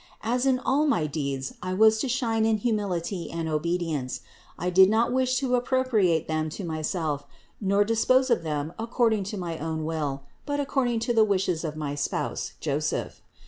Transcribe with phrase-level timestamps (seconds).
[0.23, 4.21] As in all my deeds I was to shine in humility and obedience,
[4.57, 7.23] I did not wish to appropriate them to myself,
[7.61, 11.63] nor dispose of them ac cording to my own will, but according to the wishes
[11.63, 13.21] of my spouse Joseph.